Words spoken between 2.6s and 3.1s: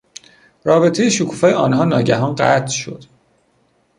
شد.